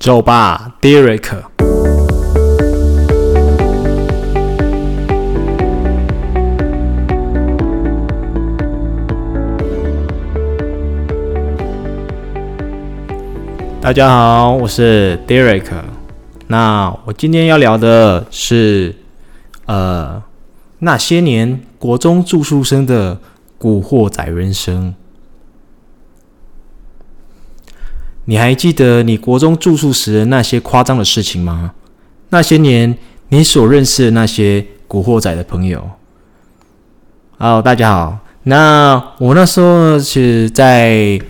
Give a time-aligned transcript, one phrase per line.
[0.00, 1.20] 走吧，Derek。
[13.82, 15.64] 大家好，我是 Derek。
[16.46, 18.94] 那我今天要聊的是，
[19.66, 20.22] 呃，
[20.78, 23.18] 那些年国中住宿生的
[23.58, 24.94] 古惑仔人生。
[28.30, 31.72] 你还记得你国中住宿时的那些夸张的事情吗？
[32.28, 32.96] 那些年
[33.30, 35.84] 你所认识的那些古惑仔的朋友。
[37.38, 38.16] 好，大家好。
[38.44, 41.20] 那我那时候是在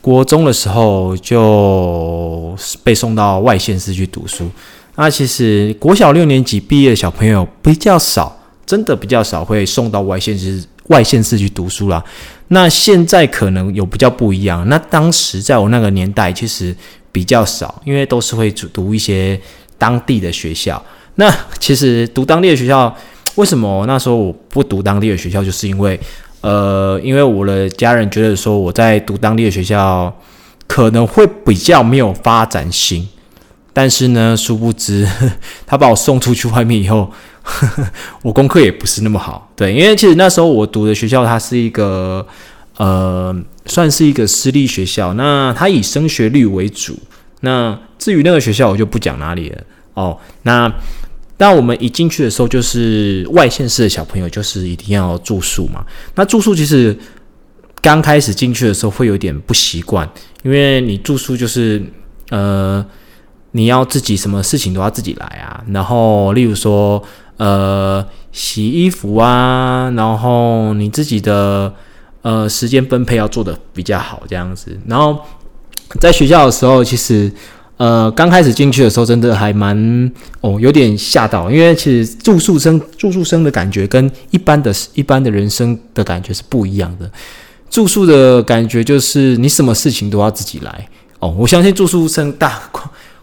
[0.00, 4.50] 国中的时候就被送到外县市去读书。
[4.94, 12.02] 那其实国小六年级毕业的小朋友比较少，真的比较少会送到外县市外县市去读书啦。
[12.48, 14.66] 那现在可能有比较不一样。
[14.68, 16.74] 那当时在我那个年代，其实
[17.12, 19.38] 比较少，因为都是会读一些
[19.76, 20.82] 当地的学校。
[21.16, 22.94] 那其实读当地的学校，
[23.34, 25.44] 为什么那时候我不读当地的学校？
[25.44, 25.98] 就是因为，
[26.40, 30.14] 呃，因为我的家人觉得说我在读当地的学校
[30.66, 33.06] 可能会比较没有发展性。
[33.72, 35.06] 但是呢，殊不知
[35.66, 37.10] 他把我送出去外面以后。
[38.22, 42.26] 我功课也不是那么好，对，因为其实那时候我读的学校，它是一个
[42.76, 43.34] 呃，
[43.66, 46.98] 算是一个私立学校，那它以升学率为主。
[47.40, 49.62] 那至于那个学校，我就不讲哪里了
[49.94, 50.18] 哦。
[50.42, 50.72] 那
[51.36, 55.84] 当我们一进去的时候，就是外县市的小朋友，就是一定要住宿嘛。
[56.16, 56.96] 那住宿其实
[57.80, 60.08] 刚开始进去的时候会有点不习惯，
[60.42, 61.82] 因为你住宿就是
[62.30, 62.84] 呃，
[63.52, 65.64] 你要自己什么事情都要自己来啊。
[65.68, 67.02] 然后例如说。
[67.38, 71.72] 呃，洗衣服啊，然后你自己的
[72.22, 74.76] 呃时间分配要做的比较好，这样子。
[74.86, 75.18] 然后
[76.00, 77.32] 在学校的时候，其实
[77.76, 87.10] 呃刚开始进去的时候，真的还蛮哦有点吓到，因为其实住宿生住宿生的感觉跟一般的一般的人生的感觉是不一样的。
[87.70, 90.88] 住宿的感觉就是你什么事情都要自己来
[91.20, 92.60] 哦，我相信住宿生大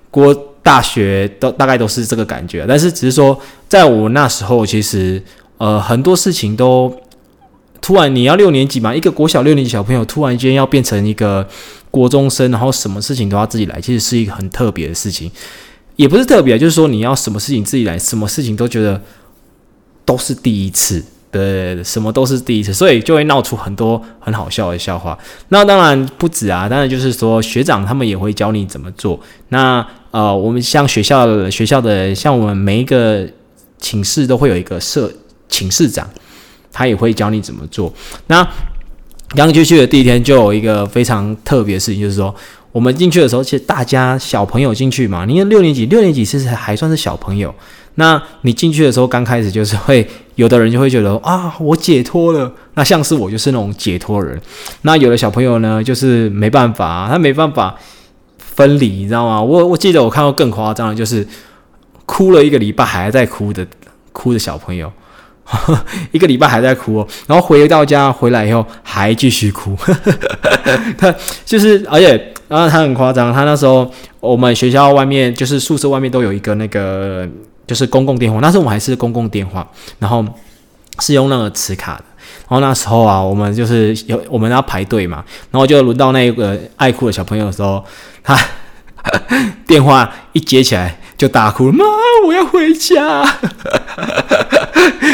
[0.09, 0.54] 国。
[0.65, 3.39] 大学都大概都是这个感觉，但是只是说，
[3.69, 5.21] 在我那时候，其实
[5.59, 6.91] 呃很多事情都
[7.79, 11.47] 突然你要六年级嘛，一个国小六年级小朋友突然间要变成一个
[11.91, 15.29] 国中生，然后什么事情都要自己来，其实是一个很特别的事情，
[15.97, 18.99] 也不是特别，就是说你要什么事情自己来，什么事情都觉得
[20.03, 21.05] 都是第一次。
[21.35, 25.17] 对，什么都是第一次，所以就会闹出很多很好笑的笑话。
[25.49, 29.19] 那当然不止啊，当然就是说学长他们也会教你怎么做。
[29.49, 33.27] 那呃，我们像学校学校的，像我们每一个
[33.79, 35.11] 寝室都会有一个社
[35.49, 36.09] 寝室长，
[36.71, 37.93] 他也会教你怎么做。
[38.27, 38.47] 那
[39.35, 42.33] 刚进去的第一天就有一个非常特别的事情，就是说。
[42.71, 47.53] 我们进去的时候，其实大家小朋友进去嘛，你看六年级，六年级其实还算是小朋友。
[47.93, 52.51] 那你进去的时候，刚开始就是会有的人就会觉得啊，我解脱了。
[52.75, 54.39] 那像是我就是那种解脱人。
[54.81, 57.75] 那有的小朋友呢，就是没办法，他没办法
[58.37, 59.41] 分离，你知道吗？
[59.41, 61.25] 我我记得我看到更夸张的，就是
[62.05, 63.65] 哭了一个礼拜还在哭的
[64.11, 64.91] 哭的小朋友。
[66.11, 69.77] 一个礼拜还在哭哦，然后回到家回来以后还继续哭，
[70.97, 71.13] 他
[71.45, 73.87] 就是，而且然后他很夸张，他那时候
[74.19, 77.29] 我们学校外面就是宿舍外面都有一个那个
[77.67, 79.67] 就是公共电话，那时候我们还是公共电话，
[79.99, 80.23] 然后
[80.99, 82.03] 是用那个磁卡的，
[82.47, 87.83] 然后那时候啊，我们就是有我们要排队嘛，然后就轮到那个爱哭的小朋友的时候，
[88.23, 88.37] 他
[89.67, 91.83] 电话一接起来就大哭，妈，
[92.25, 93.25] 我要回家。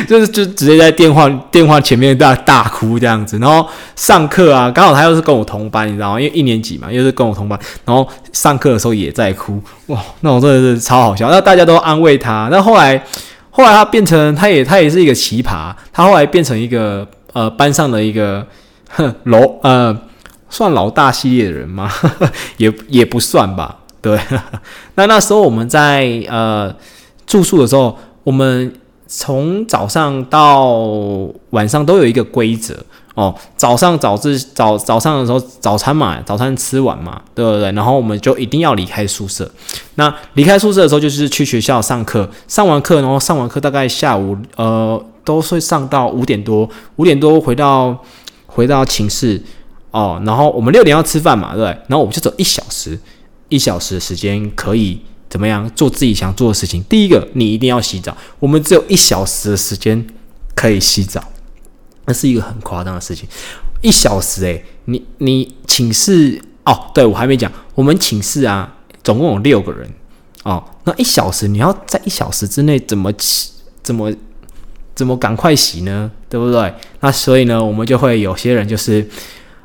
[0.07, 6.19] 就是就直接在电话电话前面大大哭这样子，然后上课啊，刚好他又是跟我同班，你知道吗？
[6.19, 11.29] 因为一年级嘛，又是跟我同班，然后上课的时候也在哭，哇，那我真的是超好笑。
[11.29, 13.01] 那大家都安慰他，那后来
[13.49, 18.45] 后来他变成他也他也是一个奇葩，他后来变成一个呃班上的一个
[19.23, 19.95] 老呃
[20.49, 21.89] 算老大系列的人吗？
[22.57, 24.19] 也也不算吧，对。
[24.95, 26.73] 那那时候我们在呃
[27.25, 28.73] 住宿的时候，我们。
[29.13, 30.73] 从早上到
[31.49, 32.73] 晚上都有一个规则
[33.13, 33.35] 哦。
[33.57, 37.69] 早上早自早早上的时候早餐嘛，早餐吃完嘛，对不对？
[37.73, 39.51] 然后我们就一定要离开宿舍。
[39.95, 42.29] 那离开宿舍的时候，就是去学校上课。
[42.47, 47.93] 上完课，然后上完课大概下午呃，都会上到五点多，五点多回到
[48.47, 49.41] 回到寝室
[49.91, 50.21] 哦。
[50.25, 51.67] 然后我们六点要吃饭嘛，对对？
[51.87, 52.97] 然后我们就走一小时，
[53.51, 54.99] 一小时的时间可以。
[55.31, 56.83] 怎么样做自己想做的事情？
[56.89, 58.13] 第一个，你一定要洗澡。
[58.37, 60.05] 我们只有一小时的时间
[60.53, 61.23] 可以洗澡，
[62.03, 63.29] 那是一个很夸张的事情。
[63.79, 68.75] 一小时诶，你你寝室哦，对我还没讲，我们寝室啊，
[69.05, 69.89] 总共有六个人
[70.43, 70.61] 哦。
[70.83, 73.51] 那一小时你要在一小时之内怎么洗？
[73.81, 74.13] 怎么
[74.93, 76.11] 怎么赶快洗呢？
[76.27, 76.73] 对不对？
[76.99, 79.09] 那所以呢，我们就会有些人就是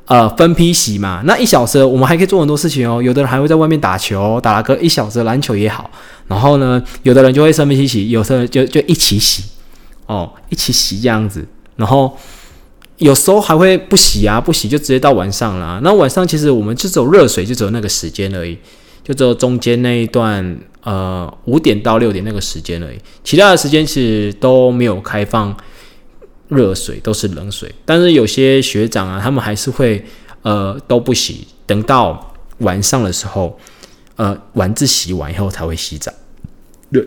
[0.07, 1.23] 呃分批洗嘛。
[1.25, 3.03] 那一小时我们还可以做很多事情哦。
[3.03, 5.91] 有的人还会在外面打球，打个一小时篮球也好。
[6.27, 9.45] 然后呢，有的人就会分批洗，有的人就就一起洗
[10.07, 11.47] 哦，一起洗这样子。
[11.77, 12.17] 然后
[12.97, 15.81] 有时候还会不洗啊，不洗就直接到晚上了。
[15.85, 18.59] 那晚上其实我们就只有热水，就只有那个时间而已，
[19.05, 20.59] 就只有中间那一段。
[20.87, 25.53] 呃，五点到六点那个时间而已，其他的时间其实都没有开放
[26.49, 27.75] 热水，都是冷水。
[27.85, 30.05] 但是有些学长啊，他们还是会
[30.43, 33.59] 呃都不洗，等到晚上的时候，
[34.17, 36.13] 呃晚自习完以后才会洗澡。
[36.93, 37.05] 对，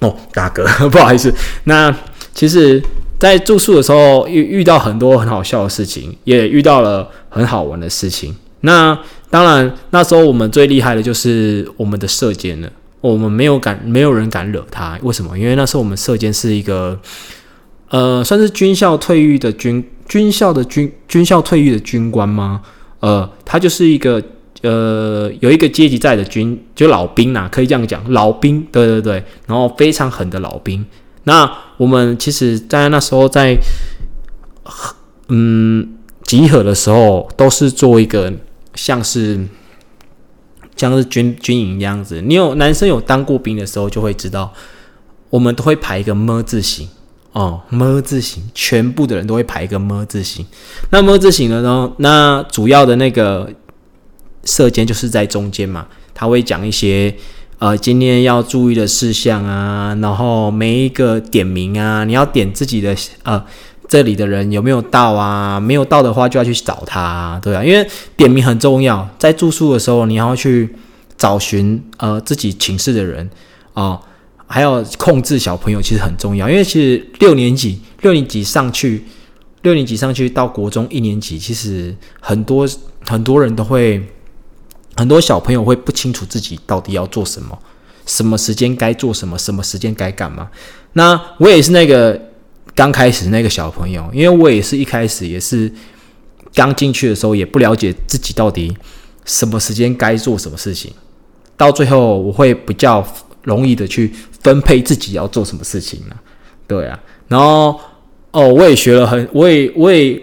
[0.00, 1.32] 哦，大哥， 不好意思。
[1.64, 1.94] 那
[2.34, 2.82] 其实，
[3.18, 8.34] 在住宿的时候遇遇到很多很好笑的事情，也遇到了很好玩的事情。
[8.62, 8.98] 那
[9.30, 12.70] 当然，那时候我们最厉害的就是我们的射箭了。
[13.00, 14.98] 我们没有敢，没有人敢惹他。
[15.02, 15.38] 为什么？
[15.38, 16.98] 因为那时候我们射箭是一个，
[17.94, 22.60] 呃，算是军校退役的军，军校的军，军校退役的军官吗？
[22.98, 24.20] 呃，他就是一个，
[24.62, 28.66] 呃，有一个阶级在的军，就老兵呐，可以这样讲，老兵。
[28.72, 30.84] 对对对，然后非常狠的老兵。
[31.22, 33.56] 那我们其实，在那时候在，
[35.28, 35.94] 嗯，
[36.24, 38.32] 集合的时候，都是做一个。
[38.74, 39.38] 像是
[40.74, 44.52] 像是军军营这样子，你有男生有当过兵的时候，就会知道，
[45.30, 46.88] 我们都会排一个么字形
[47.34, 50.46] 哦，么字形，全部的人都会排一个么字形。
[50.90, 51.92] 那么字形的呢？
[51.98, 53.52] 那主要的那个
[54.44, 57.14] 射箭就是在中间嘛，他会讲一些
[57.58, 63.44] 呃今天要注意的事项啊，然后每一个点名啊，你要点自己的呃。
[63.86, 65.60] 这里的人有没有到啊？
[65.60, 67.86] 没有到的话，就要去找他，对啊，因为
[68.16, 70.74] 点名很重要，在住宿的时候，你要去
[71.18, 73.28] 找寻呃自己寝室的人
[73.74, 74.00] 啊，
[74.46, 76.48] 还要控制小朋友，其实很重要。
[76.48, 79.04] 因为其实六年级六年级上去，
[79.62, 82.68] 六年级上去到国中一年级，其实很多
[83.06, 84.02] 很多人都会，
[84.96, 87.58] 很多小朋友会不清楚自己到底要做什么，
[88.06, 90.48] 什么时间该做什么，什么时间该干嘛。
[90.94, 92.20] 那我也是那个。
[92.76, 95.72] 刚开始那个小朋友，因为我也是一开始也是
[96.52, 98.76] 刚进去的时候，也不了解自己到底
[99.24, 100.92] 什么时间该做什么事情。
[101.56, 103.06] 到最后，我会比较
[103.44, 104.12] 容易的去
[104.44, 106.14] 分配自己要做什么事情呢。
[106.68, 107.80] 对啊，然后
[108.30, 110.22] 哦，我也学了很，我也我也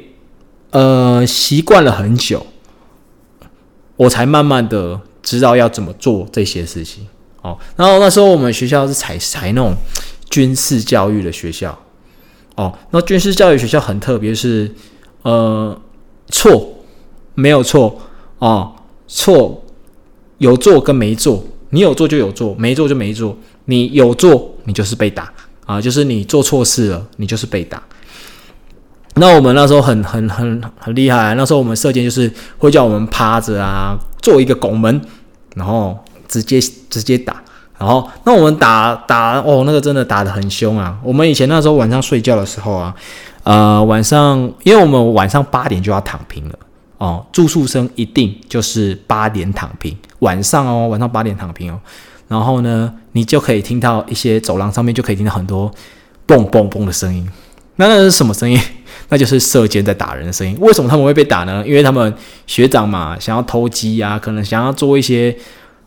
[0.69, 2.45] 呃习惯了很久，
[3.97, 7.05] 我才慢慢的知道要怎么做这些事情。
[7.41, 9.73] 哦，然后那时候我们学校是采采那种
[10.29, 11.77] 军事教育的学校。
[12.55, 14.69] 哦，那军事教育学校很特别，是
[15.23, 15.75] 呃
[16.27, 16.83] 错
[17.33, 17.99] 没有错
[18.39, 18.73] 哦，
[19.07, 19.63] 错
[20.37, 23.37] 有做跟没做，你有做就有做，没做就没做。
[23.71, 25.31] 你有做，你就是被打
[25.65, 27.81] 啊，就是你做错事了，你就是被打。
[29.15, 35.01] 那我们那时候很很很很厉害，那时候我们射箭就是会叫我们趴着啊，做一个拱门，
[35.55, 35.97] 然后
[36.27, 36.59] 直接
[36.89, 37.41] 直接打。
[37.77, 40.95] 然后，那我们打打哦，那个真的打得很凶啊！
[41.01, 42.93] 我们以前那时候晚上睡觉的时候啊，
[43.41, 46.55] 呃，晚上因为我们晚上八点就要躺平了
[46.99, 51.79] 哦，住宿生一定就是八点躺平，晚上哦，晚上八点躺平哦。
[52.31, 55.69] 然后呢，你就可以听到一些走廊上面就可以听到很多
[56.25, 57.29] 嘣嘣嘣的声音。
[57.75, 58.59] 那那是什么声音？
[59.09, 60.57] 那就是射箭在打人的声音。
[60.59, 61.63] 为什么他们会被打呢？
[61.67, 62.11] 因为他们
[62.47, 65.35] 学长嘛，想要偷鸡呀，可能想要做一些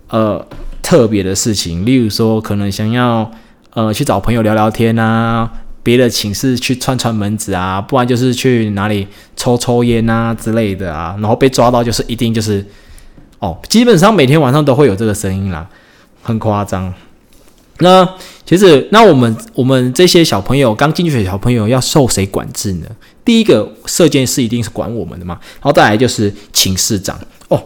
[0.09, 0.47] 呃。
[0.85, 3.29] 特别的事情，例如说，可能想要
[3.73, 5.51] 呃去找朋友聊聊天啊，
[5.83, 12.63] 别的寝室去串串门子啊，不然就是去哪里抽抽烟啊之类的啊，然后被抓到就是一定就是
[13.39, 15.67] 哦，基本上每天晚上都会有这个声音啦，
[16.25, 16.93] 很夸张。
[17.79, 18.09] 那
[18.45, 22.87] 其实那我们我们这些小朋友刚进去的小朋友要受谁管制呢？
[23.25, 27.63] 第一个射箭是一定是管我们的嘛，然后再来就是寝室长哦。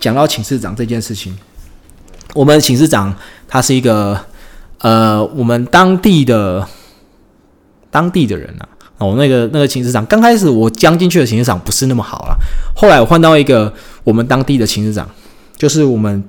[0.00, 1.36] 讲到寝室长这件事情。
[2.34, 3.14] 我们寝室长
[3.46, 4.18] 他是一个
[4.78, 6.66] 呃，我们当地的
[7.90, 8.68] 当地的人啊。
[8.98, 12.38] 哦，那个那个寝室长刚开始我将进去的寝室长不是那么好了，
[12.76, 13.72] 后来我换到一个
[14.04, 15.08] 我们当地的寝室长，
[15.56, 16.22] 就是我们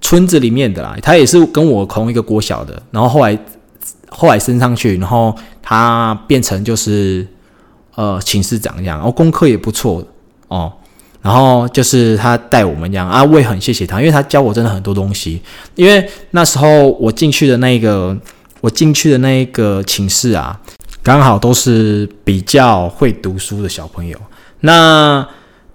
[0.00, 3.38] 村子里面的啦，他也是跟我同一个国小的，然后后来
[4.08, 7.26] 后来升上去，然后他变成就是
[7.94, 10.04] 呃寝室长这样，然后功课也不错
[10.48, 10.72] 哦。
[11.22, 15.42] 然后就是他带我们这样啊，我也很谢谢他，因为他教我真的很多东西。
[15.74, 18.16] 因为那时候我进去的那个，
[18.60, 20.56] 我进去的那一个寝室啊，
[21.02, 24.16] 刚好都是比较会读书的小朋友。
[24.60, 25.26] 那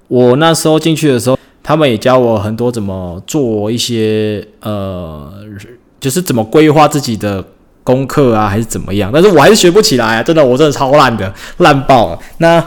[0.08, 1.38] 我那时候进去的时候，
[1.72, 5.32] 他们也教我很多怎么做一些呃，
[6.02, 7.42] 就是怎么规划自己的
[7.82, 9.10] 功课啊，还是怎么样。
[9.14, 12.20] 但是我还是学不起来啊，真的，我真的超烂的，烂爆了。
[12.40, 12.62] 那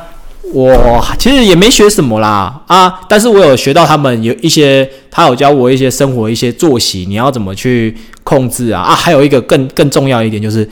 [0.54, 10.66] 我其实也没学什么啦啊，但是我有学到他们有一些，他有教我一些生活一些作息，你要怎么去控制啊啊，还有一个更更重要一点就是，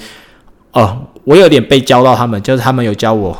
[0.72, 3.36] 哦，我有点被教到他们，就是他们有教我，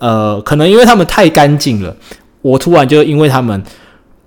[0.00, 1.94] 呃，可能因为他们太干净了。
[2.46, 3.60] 我突然就因为他们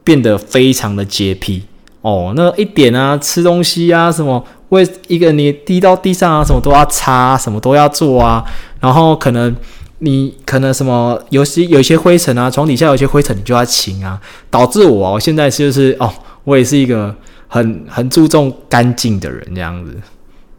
[0.04, 1.64] 变得非常的洁癖
[2.02, 8.44] 哦，那一点啊，吃东西啊，什么为一个你滴到地上啊，什么都要擦，什么都要做啊，
[8.82, 9.56] 然后可能
[10.00, 16.12] 你可能什么有些有些灰尘啊，床底下有些灰尘你就要清啊，导致我现在就是哦，
[16.44, 17.16] 我也是一个
[17.48, 19.96] 很很注重干净的人这样子。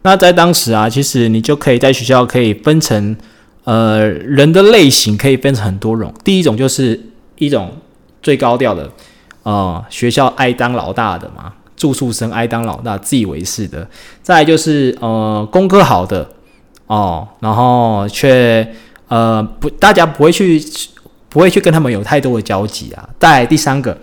[0.01, 3.15] 那在当时啊，其实你就可以在学校可以分成
[3.65, 6.99] 呃人的类型可以分成很多种，第一种就是。
[7.41, 7.71] 一种
[8.21, 8.87] 最高调的，
[9.41, 13.87] 啊，学校爱当老大的嘛，住宿生爱当老大，自以为是的。
[14.21, 16.29] 再来就是，呃，功课好的，
[16.85, 18.75] 哦，然后却，
[19.07, 20.63] 呃，不，大家不会去，
[21.29, 23.09] 不会去跟他们有太多的交集啊。
[23.17, 23.97] 再第三个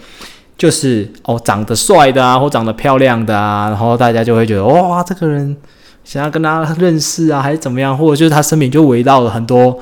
[0.56, 5.56] 就是，哦，长得帅的啊，或长得漂亮的啊，然后大家就会觉得，哇，这个人
[6.02, 9.78] 想要跟他认识啊，还是怎么样，或者就是他身边就围绕了很多。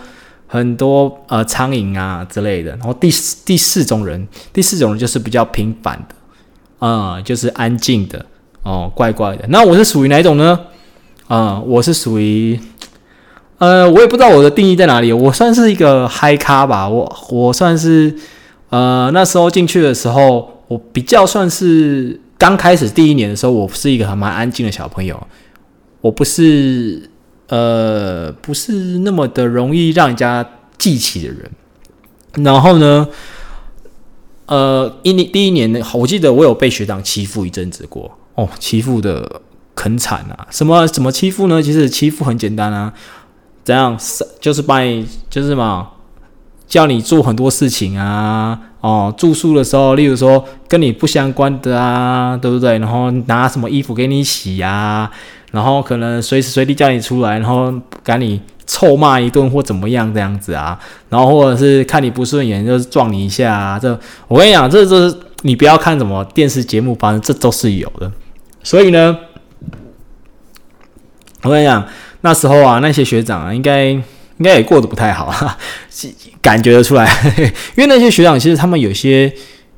[0.49, 8.25] 很多呃苍蝇啊之类的，然后第四第四种人，第四种人就是比较平凡的，啊，就是安静的
[8.63, 9.45] 哦，怪怪的。
[9.49, 10.61] 那我是属于哪一种呢？
[11.27, 12.59] 啊，我是属于，
[13.59, 15.13] 呃，我也不知道我的定义在哪里。
[15.13, 18.15] 我算是一个嗨咖吧，我我算是，
[18.71, 25.21] 呃，那时候进去的时候，我比较算是刚开始第一年的时候，我是一个还蛮安静的小朋友，
[26.01, 27.11] 我不是。
[27.49, 30.45] 呃，不是那么的容易让人家
[30.79, 31.51] 记起的人。
[32.45, 33.09] 然后呢，
[34.47, 39.41] 呃，一年第一年呢，我记得我有被学长欺负一阵子过哦，欺负的
[39.75, 40.47] 很惨啊。
[40.51, 41.63] 什么怎么欺负呢？
[41.63, 42.93] 其实欺负很简单啊，
[43.65, 43.97] 怎样？
[44.41, 45.89] 就是把你就是嘛，
[46.67, 48.61] 叫你做很多事情啊。
[48.81, 52.79] 哦，住宿的时候，例如说跟你不相关的啊，对不对？
[52.79, 55.11] 然后拿什么衣服给你洗呀？
[55.53, 57.73] 然后可能随时随地叫你出来，然后
[58.03, 63.99] 赶你臭骂一顿或怎么样这样子啊，然后或者是看你不顺眼就是撞你一下啊，这
[64.29, 68.11] 我跟你讲，这这你不要看什么电视节目，反正这都是有的。
[68.63, 69.17] 所以呢，
[71.43, 71.87] 我跟你讲，
[72.23, 74.03] 那时候啊，那些学长啊，应该应
[74.43, 75.57] 该也过得不太好啊，
[76.43, 77.09] 感觉得出来，
[77.77, 79.33] 因为那些学长其实他们有些。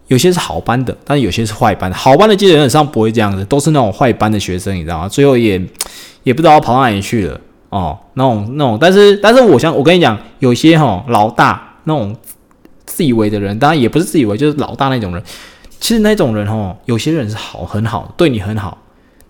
[0.08, 1.92] 有些是好班的，但是有些是坏班。
[1.92, 5.08] 好班的基本上不会这样子，都是那种坏班的学生，你知道吗？
[5.08, 5.62] 最后也
[6.22, 7.96] 也不知道跑到哪里去了哦。
[8.14, 12.16] 那种那种，但是但是我想我跟你讲，有些哈老大那种
[12.86, 15.22] 自以为的人，当然也不是自以为，就是老大那种人。
[15.78, 18.78] 其实那种人哈，有些人是好很好，对你很好，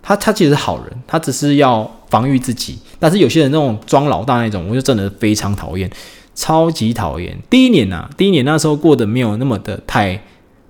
[0.01, 2.79] 他他其实是好人，他只是要防御自己。
[2.97, 5.91] 但是有些人那种装老大那种，我就真的非常讨厌，
[6.33, 7.37] 超级讨厌。
[7.49, 10.17] 第一年呐，第一年那时候过得没有那么的太。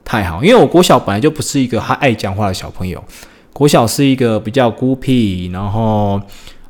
[0.09, 3.03] 太好，因为我国小本来就不是一个还爱讲话的小朋友，
[3.53, 6.19] 国小是一个比较孤僻，然后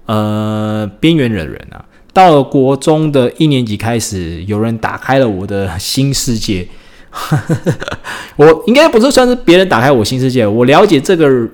[0.08, 1.86] 呃边缘的人啊。
[2.12, 6.68] 到了国中的一年级开始，有人打开了我的新世界。
[8.36, 11.48] 我应该不是算是别人打开我新世界，我了解这个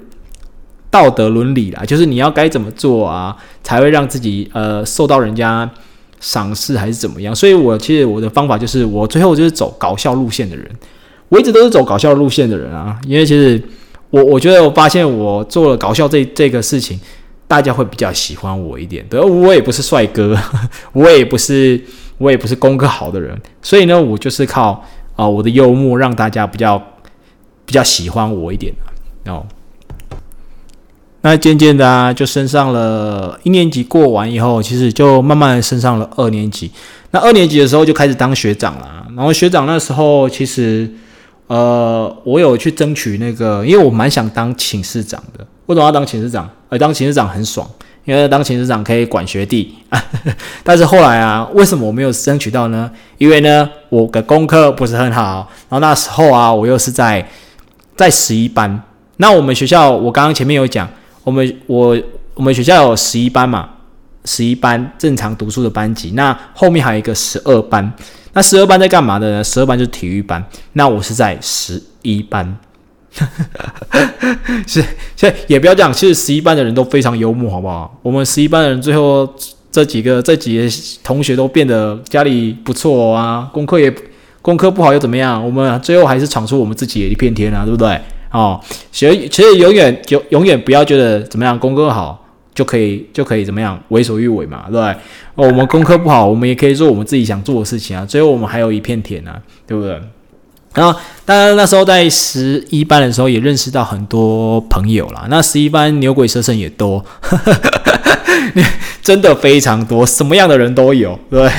[0.90, 5.70] 道德伦理啦，就是你要该怎么做啊，才会让自己呃受到人家
[6.20, 7.36] 赏识还是怎么样。
[7.36, 10.68] 所以我其实我的方法就是，我最后就是走搞笑路线的人。
[11.30, 13.62] 我一直都是走搞笑路线的人啊，因为其实
[14.12, 17.00] 我我觉得我发现我做了搞笑这这个事情，
[17.48, 19.04] 大家会比较喜欢我一点。
[19.10, 20.38] 对，我也不是帅哥，
[20.94, 21.82] 我也不是
[22.20, 26.78] 我也不是功课好的人，所以呢，我就是靠啊我的幽默让大家比较
[27.66, 28.72] 比较喜欢我一点
[29.26, 29.44] 哦。
[31.22, 36.70] 那渐渐的啊，就升上了一年级过完以后，其实就慢慢升上了二年级。
[37.10, 40.88] 那二年级的时候就开始当学长了，然后学长那时候其实。
[41.48, 45.46] 呃，我有去争取那个，因为我蛮想当寝室长的。
[45.68, 46.50] 为什么要当寝室长？
[46.70, 47.68] 呃，当寝室长很爽，
[48.04, 49.76] 因为当寝室长可以管学弟。
[50.64, 52.90] 但是后来啊，为什么我没有争取到呢？
[53.20, 55.48] 因为呢，我的功课不是很好。
[55.70, 57.28] 然后那时候啊，我又是在
[57.96, 58.82] 在十一班。
[59.18, 60.90] 那我们学校，我刚刚前面有讲，
[61.24, 61.96] 我们我
[62.34, 63.70] 我们学校有十一班嘛，
[64.26, 66.12] 十一班正常读书的班级。
[66.16, 67.94] 那后面还有一个十二班。
[68.36, 69.44] 那十二班在干嘛的呢？
[69.44, 70.44] 十二班就是体育班。
[70.74, 72.58] 那我是在十一班，
[74.68, 74.84] 是，
[75.16, 75.92] 所以也不要讲。
[75.94, 77.98] 其实十一班的人都非常幽默，好不好？
[78.02, 79.28] 我们十一班的人最后
[79.72, 80.68] 这几个这几个
[81.02, 83.94] 同学都变得家里不错啊，功课也
[84.42, 85.44] 功课不好又怎么样？
[85.44, 87.98] 我们最后还是闯出我们自己的一片天啊，对不对？
[88.32, 88.60] 哦，
[88.92, 92.22] 所以其实永远永永远不要觉得怎么样，功课好
[92.54, 94.96] 就可以就可以怎么样为所欲为嘛，对？
[95.36, 100.00] 哦，我们功课不好，我们也可以做我们自己想做的事情啊，最后我们还有一片天啊，对不对？
[100.74, 105.26] 然后，当然那时候在十一班的时候也认识到很多朋友啦。
[105.30, 107.04] 那十一班牛鬼蛇神也多，
[109.02, 111.18] 真的非常多，什么样的人都有。
[111.30, 111.50] 对，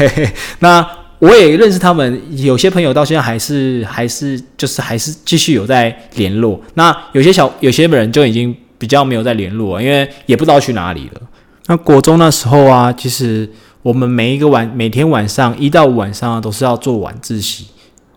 [0.59, 0.87] 那
[1.19, 6.61] 我也认识他们，有些朋友到现在还是还是就是还是继续有在联络。
[6.75, 11.21] 那有些小有些人就已经比较没有在联络了，因为也不知道去哪里了。
[11.69, 13.49] 那国中那时候啊，其实
[13.87, 17.67] 我们每一个晚每天晚上一到晚上都是要做晚自习。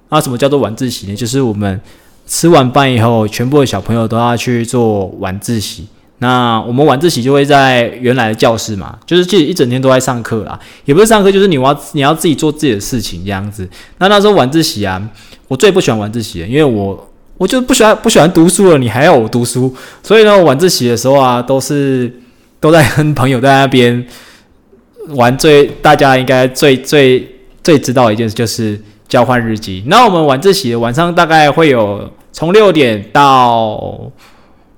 [0.10, 1.16] 那什么叫做晚自习呢？
[1.16, 1.80] 就是我们
[2.26, 5.88] 吃完饭以后，全部的小朋友都要去做晚自习。
[6.18, 13.70] 那我们晚自习就会在原来的教室嘛，就是其实一整天都在上课啦，也不是上课，就是你要你要自己做自己的事情这样子。
[14.00, 15.00] 那那时候晚自习啊，
[15.48, 19.72] 我最不喜欢晚自习，因为我我就不喜欢不喜欢读书了，你还要我读书，
[20.02, 22.12] 所以呢，晚自习的时候啊，都是
[22.60, 24.04] 都在跟朋友在那边
[25.16, 25.38] 玩。
[25.38, 27.28] 最大家应该最最
[27.64, 28.82] 最知道一件事就是。
[29.10, 29.84] 交换日记。
[29.88, 34.00] 那我们晚自习晚上大概会有从六点到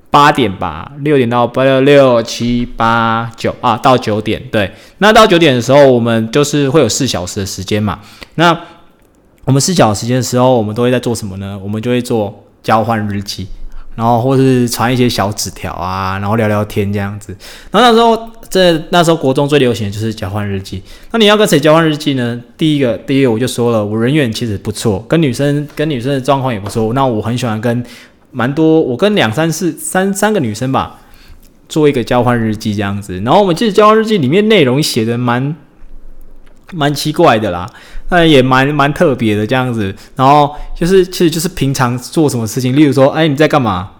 [0.09, 4.41] 八点吧，六点到八六六七八九啊，到九点。
[4.49, 7.99] 对，那到九点的时候，我们就是会有四小时的时间嘛。
[8.35, 8.57] 那
[9.43, 11.59] 我们四小时时间的时候，我们都会在做什么呢？
[11.61, 13.47] 我们就会做交换日记。
[13.93, 17.35] 然后或是传一些小纸条啊，然后聊聊天这样子。
[17.69, 20.83] 然后那时候这那时候国中最流行的就是交换日记。
[21.11, 22.39] 那你要跟谁交换日记呢？
[22.57, 26.93] 第一个，第一个我就说了，我人缘其实不错，跟女生跟女生的状况也不错。
[26.93, 27.83] 那我很喜欢跟
[28.31, 30.99] 蛮多，我跟两三四三三个女生吧，
[31.67, 33.19] 做一个交换日记这样子。
[33.21, 35.55] 然后我们其实交换日记里面内容写的蛮。
[36.73, 37.69] 蛮奇怪的啦，
[38.09, 39.93] 那也蛮蛮特别的这样子。
[40.15, 43.91] 然后就是，其实就是平常做什么事情，例如说，哎，你在干嘛？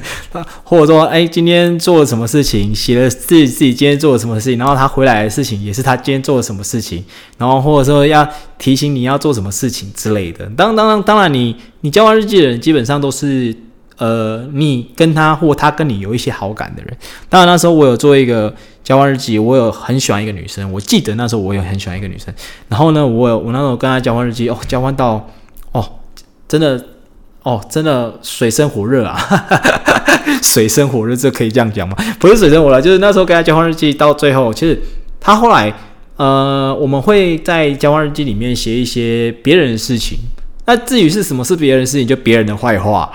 [0.62, 2.74] 或者说，哎，今天做了什么事情？
[2.74, 7.02] 写了自己自己今天做了什么事情，然后他回来的事情也是他今天做了什么事情。
[7.38, 10.44] 然后或者说要提醒你要做什么事情之类的。
[10.56, 13.54] 当当然当然，你你交换日记的人基本上都是。
[13.96, 16.96] 呃，你跟他或他跟你有一些好感的人，
[17.28, 18.52] 当然那时候我有做一个
[18.84, 22.32] 交换日记，我有很喜欢一个女生，我记得那时候我有很喜欢一个女生，
[22.68, 25.26] 然后呢，我有我那时候跟她交换日记，哦，交换到
[25.72, 25.84] 哦，
[26.46, 26.84] 真的
[27.42, 29.18] 哦，真的水深火热啊，
[30.42, 31.96] 水深火热，这可以这样讲吗？
[32.20, 34.78] 不是水深火热，就是那时候跟她交换日记到最后，其实
[35.18, 35.72] 她后来
[36.16, 40.18] 呃，我们会在交换日记里面写一些别人的事情。
[40.66, 43.10] 那至于是什么是别人的事情，就别人的坏话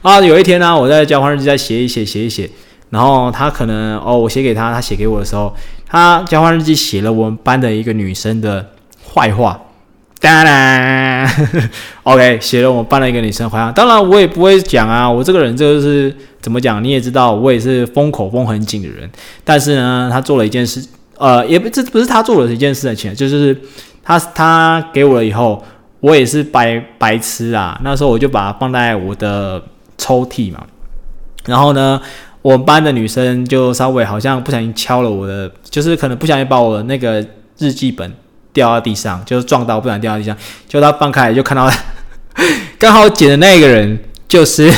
[0.00, 0.20] 啊。
[0.20, 2.48] 有一天呢，我在交换日记在写一写写一写，
[2.92, 5.52] 然后他可能哦，我写给他，他写给我的时候，
[5.88, 8.64] 他交换日记写了我们班的一个女生的
[9.12, 9.58] 坏话。
[10.20, 11.26] 当然，
[12.04, 13.72] OK，写了我们班的一个女生坏话。
[13.72, 19.10] 当然我也不会讲啊，我这个人就是怎么讲，你也知道，我也是封口封很紧的人。
[19.42, 23.58] 但是呢，他做了一件事，呃，也不这不是他做了一件事情，就是
[24.04, 25.64] 他他给我了以后。
[26.02, 27.80] 我也是白白痴啊！
[27.84, 29.62] 那时候我就把它放在我的
[29.96, 30.60] 抽屉嘛。
[31.46, 32.02] 然后呢，
[32.42, 37.24] 我们班的女生就稍微好像不小心敲了我的，就是可能不小心把我的那个
[37.58, 38.12] 日记本
[38.52, 40.36] 掉到地上，就是撞到，不小心掉到地上。
[40.68, 41.70] 就她放开就看到，
[42.78, 44.72] 刚好捡的那个人就是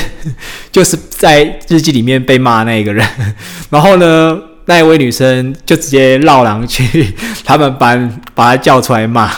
[0.70, 3.07] 就是在日记里面被骂那个人。
[3.70, 7.12] 然后呢，那一位女生就直接绕狼去
[7.44, 9.31] 他们班把她叫出来骂。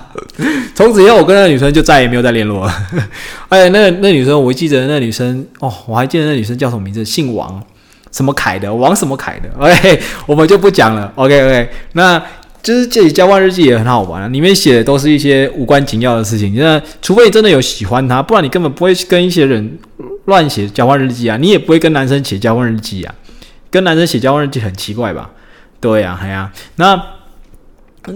[0.74, 2.74] 从此以后，我跟那个女生就再也没有再联络了。
[3.50, 7.62] 哎，那那女生，我记得那女生哦，我还记得那女生叫什么名字，姓王，
[8.10, 9.48] 什么凯的，王什么凯的。
[9.58, 11.12] OK，我们就不讲了。
[11.16, 12.20] OK OK，那
[12.62, 16.54] 就是这里交换日记也很好玩啊，里面写的都是一些无关紧要的事情。
[16.56, 19.78] 那除非你真的有喜欢他，不然你根本不会跟一些人
[20.24, 21.36] 乱写交换日记啊。
[21.36, 23.14] 你也不会跟男生写交换日记啊，
[23.72, 25.30] 跟男生写交换日记很奇怪吧？
[25.80, 27.02] 对呀，哎呀，那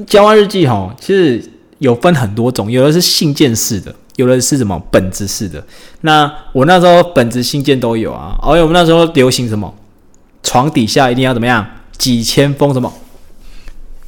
[0.07, 1.51] 交换日记哈，其实。
[1.79, 5.63] 有分很多种，有的是信件式的，有的是什么本子式的。
[6.01, 8.35] 那我那时候本子、信件都有啊。
[8.41, 9.75] 而且我们那时候流行什么，
[10.43, 11.67] 床底下一定要怎么样，
[11.99, 12.91] 几千封什么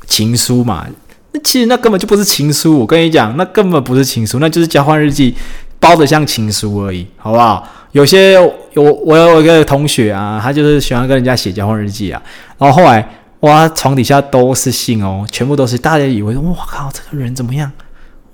[0.07, 0.87] 情书嘛。
[1.33, 5.35] 那其实那根本就不是情书，我跟你讲，那根本不是情书，那就是交换日记
[5.79, 7.69] 包的像情书而已，好不好？
[7.93, 8.33] 有些
[8.73, 12.23] 有我有一个同学啊，他就是喜欢跟人家写交换日记啊，
[12.59, 13.09] 然后后来。
[13.43, 15.79] 哇，床底下都是信哦，全部都是。
[15.79, 17.71] 大家以为，哇靠，这个人怎么样？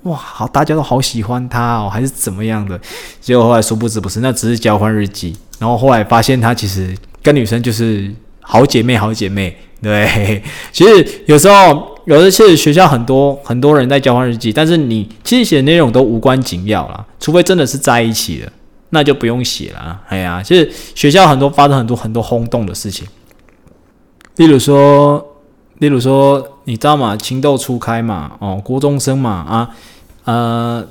[0.01, 2.81] 哇，好，大家都好喜欢他哦，还是怎么样的？
[3.21, 5.37] 结果后来殊不知不是，那只是交换日记。
[5.59, 9.55] 然后后来发现他其实跟女生就是好姐妹，好姐妹。
[9.79, 10.41] 对，
[10.73, 18.51] 其实有时候有的是学校很多很多人在交换日记，但是你其实写的内容都无关紧要啦，除非真的是在一起了，
[18.95, 20.01] 那就不用写了。
[20.07, 23.05] 哎呀，其实学校很多发生很多很多轰动的事情，
[24.37, 25.23] 例如说，
[25.79, 27.15] 例如说，你知道吗？
[27.17, 29.69] 情窦初开嘛，哦，国中生嘛，啊，
[30.23, 30.87] 呃。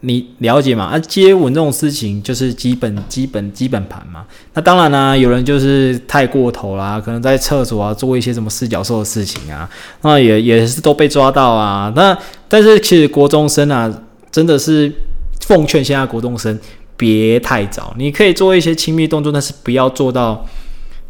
[0.00, 0.84] 你了解嘛？
[0.84, 4.24] 啊，接吻这种事情就是基本、基本、基本盘嘛。
[4.52, 9.68] 那当然啦，有人就是太过头啦，可能在厕所啊做一些什么四角兽的事情啊，
[10.02, 11.92] 那也也是都被抓到啊。
[11.96, 12.16] 那
[12.46, 13.92] 但是其实国中生啊，
[14.30, 14.92] 真的是
[15.40, 16.56] 奉劝现在国中生
[16.96, 17.94] 别太早。
[17.96, 20.44] 你可以做一些亲密动作，但是不要做到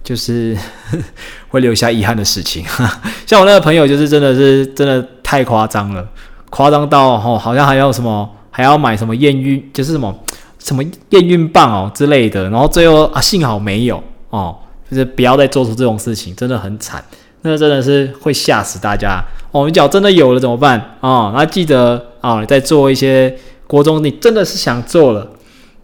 [0.03, 0.57] 就是
[1.49, 2.65] 会留下遗憾的事情。
[3.27, 6.07] 像我那个朋友，就是真的是真的太夸张了，
[6.51, 8.31] 夸张到哦，好像还要什么。
[8.49, 10.19] 还要买什么验孕，就是什么
[10.59, 14.57] 什么验孕棒哦之类的，然后最后啊幸好没有哦，
[14.91, 17.05] 就是不要再做出这种事情，真的很惨，
[17.43, 19.67] 那真的是会吓死大家哦。
[19.67, 21.35] 你脚真的有了怎么办啊？
[21.37, 25.29] 那记得啊，你在做一些国中，你真的是想做了，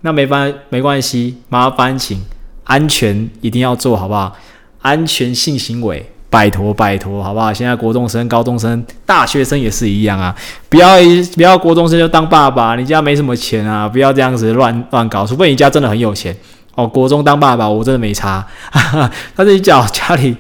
[0.03, 2.21] 那没关没关系，麻烦请
[2.65, 4.37] 安全一定要做好不好？
[4.83, 6.09] 安全性行为。
[6.29, 7.53] 拜托拜托，好不好？
[7.53, 10.35] 现在国中生、高中生、大学生也是一样啊！
[10.71, 13.87] 不要一不要国中生就当爸爸，你家没什么钱啊！
[13.87, 16.35] 不要这样子乱乱搞，除非你家真的很有钱
[16.75, 16.89] 哦。
[16.89, 18.41] 国中当爸爸，我真的没差。
[18.71, 20.35] 哈 哈但是你讲家里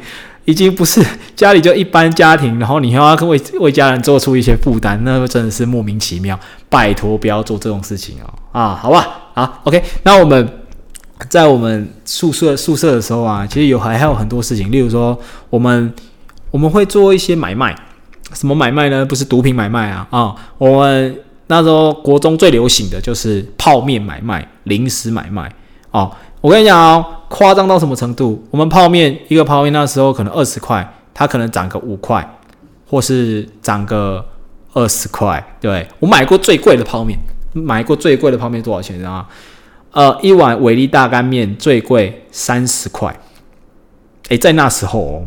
[0.46, 1.04] 已经不是
[1.36, 6.40] 家里就一般家庭，然后你还要为为家人做出一些负担，那真的是莫名其妙。
[6.70, 8.32] 拜托不要做这种事情哦！
[8.58, 10.58] 啊，好吧，好，OK，那我们。
[11.28, 15.16] 在我们宿舍宿舍的时候啊，其实有还还有很多事情，例如说
[15.50, 15.94] 我们
[16.50, 17.72] 我们会做一些买卖，
[18.34, 19.06] 什么买卖呢？
[19.06, 20.34] 不是毒品买卖啊啊！
[20.58, 21.16] 我们
[21.46, 25.48] 那时候国中最流行的就是泡面买卖、零食买卖
[25.92, 26.10] 哦。
[26.40, 28.44] 我跟你讲哦，夸张到什么程度？
[28.50, 32.36] 我们泡面一个泡面那时候可能二十块，它可能涨个五块，
[32.90, 34.26] 或是涨个
[34.72, 35.40] 二十块。
[35.60, 37.16] 对我买过最贵的泡面，
[37.52, 39.26] 买过最贵的泡面多少钱啊？
[39.92, 43.14] 呃，一碗伟力大干面最贵三十块，
[44.30, 45.26] 诶，在那时候哦，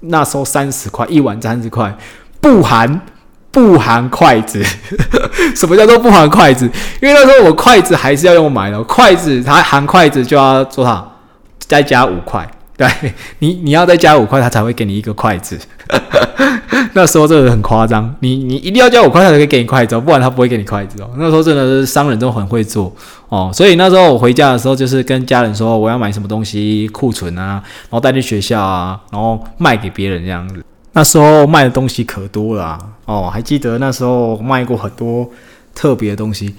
[0.00, 1.94] 那时候三十块一碗三十块，
[2.40, 3.02] 不含
[3.50, 4.64] 不含筷子。
[5.54, 6.64] 什么叫做不含筷子？
[7.02, 11.12] 因为那时候我筷子还是要用买的，筷子它含筷子就要多少？
[11.58, 12.48] 再加五块。
[12.76, 12.86] 对
[13.40, 15.58] 你，你要再加五块，他才会给你一个筷子。
[16.92, 21.10] 那时候真的很夸张，你你一定要加五块，他才可以给你筷子哦，不然他不会给你筷子哦。
[21.16, 22.94] 那时候真的是商人都很会做
[23.28, 30.64] 哦，所以那时候我回家的时候，就是跟家人说我要买什么东西库存啊，然后带去学校啊，然后卖给别人这样子。
[30.92, 35.28] 那时候卖的东西可多了哦，还记得那时候卖过很多
[35.74, 36.54] 特别的东西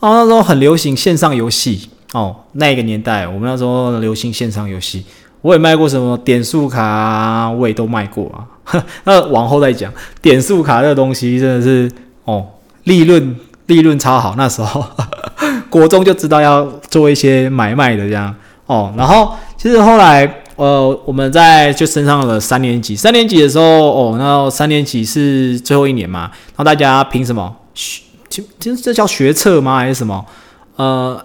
[0.00, 0.14] 哦。
[0.14, 5.04] 那时候很流行线上游戏哦，那个年代我们那时候流行线上游戏。
[5.40, 8.82] 我也卖过什么点数卡，我也都卖过啊。
[9.04, 11.90] 那往后再讲，点数卡这个东西真的是
[12.24, 12.44] 哦，
[12.84, 14.34] 利润利润超好。
[14.36, 14.84] 那时候
[15.70, 18.34] 国中就知道要做一些买卖的这样
[18.66, 18.92] 哦。
[18.96, 22.96] 然后其实后来呃，我们在就升上了三年级。
[22.96, 28.02] 三年级的时候哦，那三年级是最后一年嘛，然后大家凭什么学？
[28.28, 29.78] 其实这叫学测吗？
[29.78, 30.26] 还是什么？
[30.76, 31.24] 呃。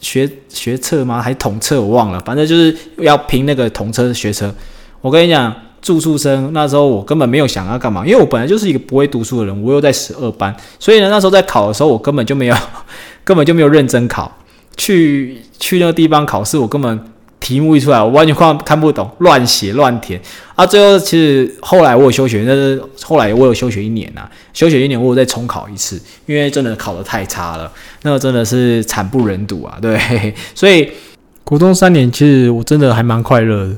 [0.00, 1.20] 学学测吗？
[1.20, 1.80] 还统测？
[1.80, 4.54] 我忘了，反正就是要凭那个统测学车。
[5.00, 12.56] 我跟你讲，住宿生那时候我根本没有想要干嘛，因为我本来就是一个不会读书的人，我又在十二班，所以呢，那时候在考的时候，我根本就没有，
[13.24, 14.30] 根本就没有认真考，
[14.76, 17.15] 去去那个地方考试，我根本。
[17.38, 20.20] 题目一出来，我完全看看不懂，乱写乱填
[20.56, 20.66] 啊！
[20.66, 27.70] 最后其实后来我有休学，但是后来我有休学一年呐，休学一年我有再重考一次，因为真的考得太差了，
[28.02, 29.78] 那个真的是惨不忍睹啊！
[29.80, 29.98] 对，
[30.56, 30.90] 所以
[31.44, 33.76] 国中三年其实我真的还蛮快乐的，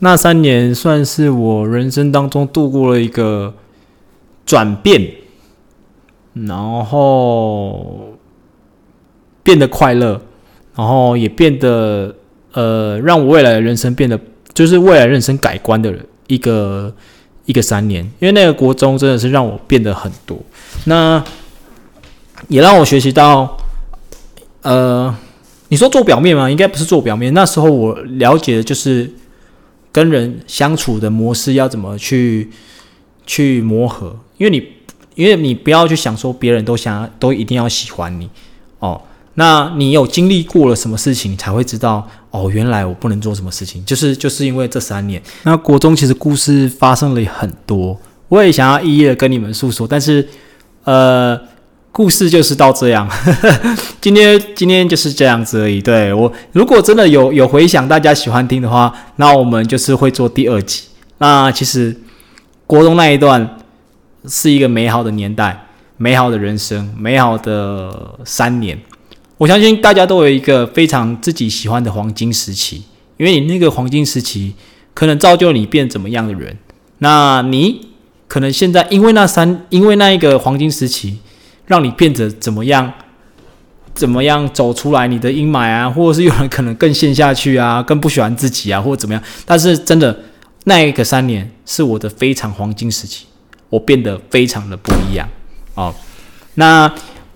[0.00, 3.54] 那三年算是我人生当中度过了一个
[4.46, 5.10] 转变，
[6.34, 8.14] 然后
[9.42, 10.20] 变得快乐，
[10.76, 12.14] 然后也变得。
[12.52, 14.18] 呃，让我未来的人生变得，
[14.52, 15.94] 就是未来人生改观的
[16.26, 16.92] 一个
[17.44, 20.38] 一个三年，因为那个国中真的是让我变得很多，
[20.84, 21.22] 那
[22.48, 23.56] 也让我学习到，
[24.62, 25.14] 呃，
[25.68, 26.50] 你说做表面吗？
[26.50, 27.32] 应该不是做表面。
[27.34, 29.10] 那时候我了解的就是
[29.92, 32.50] 跟人相处的模式要怎么去
[33.26, 34.66] 去磨合，因为你
[35.14, 38.28] 因为你不要去想说别人都想都一定要喜欢你
[38.78, 39.00] 哦。
[39.34, 42.50] 那你有经历过了什么事情，你才会知道哦？
[42.50, 45.22] 原来我不能做什么事情，就是就是因为这三年。
[45.44, 50.28] 那国中其实故事发生了很多，我也想要一一的跟你们诉说，但是
[50.84, 51.40] 呃，
[51.92, 53.08] 故事就是到这样。
[54.00, 55.80] 今天今天就是这样子而已。
[55.80, 60.82] 对我，如果真的有有回想，大家喜欢听的话，那我们就是会做第二集。
[61.18, 61.96] 那其实
[62.66, 63.58] 国中那一段，
[64.26, 65.66] 是一个美好的年代、
[65.96, 68.78] 美好的人生、美好的三年。
[69.40, 72.82] 我相信大家都有一个非常自己喜欢的黄金时期，
[73.16, 74.52] 因为你那个黄金时期
[74.92, 76.58] 可能造就你变怎么样的人。
[76.98, 77.88] 那你
[78.28, 81.20] 可能现在因为那三，因为那一个黄金时期，
[81.64, 82.92] 让你变得怎么样？
[83.94, 85.88] 怎么样走出来你的阴霾啊？
[85.88, 89.22] 或者是有人可能更陷下去啊，更不喜欢自己啊，或者怎么样？
[89.46, 90.14] 但是真的，
[90.64, 93.24] 那一个三年是我的非常黄金时期，
[93.70, 95.26] 我变得非常的不一样
[95.76, 95.94] 哦。
[96.56, 96.92] 那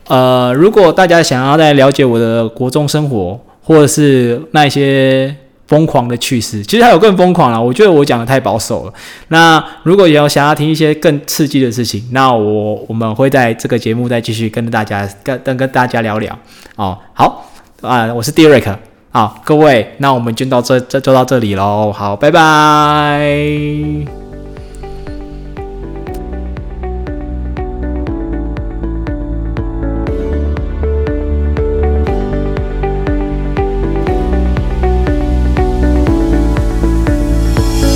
[0.09, 5.35] 呃，如果大家想要再了解我的国中生活，或者是那一些。
[5.67, 7.61] 疯狂的趣事，其实还有更疯狂了。
[7.61, 8.93] 我觉得我讲的太保守了。
[9.29, 16.39] 那如果有想要听一些更刺激的事情，那我我们会在这个节目再继续跟大家跟跟跟大家聊聊
[16.77, 16.99] 哦。
[17.15, 17.47] 好
[17.81, 18.77] 啊，我是 Derek
[19.11, 21.91] 好，各位，那我们就到这这就到这里喽。
[21.91, 24.24] 好，拜拜。